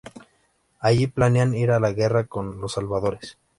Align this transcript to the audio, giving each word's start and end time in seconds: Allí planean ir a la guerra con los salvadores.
Allí 0.79 1.05
planean 1.05 1.53
ir 1.53 1.69
a 1.69 1.79
la 1.79 1.91
guerra 1.91 2.25
con 2.25 2.59
los 2.59 2.71
salvadores. 2.73 3.37